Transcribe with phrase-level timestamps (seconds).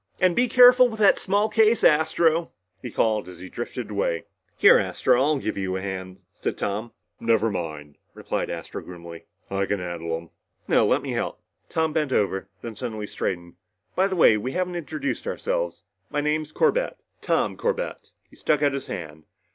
[0.19, 2.51] "And be careful with that small case, Astro,"
[2.81, 4.23] he called as he drifted away.
[4.57, 5.29] "Here, Astro," said Tom.
[5.29, 6.17] "I'll give you a hand."
[7.19, 9.25] "Never mind," replied Astro grimly.
[9.51, 10.31] "I can carry 'em."
[10.67, 13.57] "No, let me help." Tom bent over then suddenly straightened.
[13.95, 15.83] "By the way, we haven't introduced ourselves.
[16.09, 19.25] My name's Corbett Tom Corbett." He stuck out his hand.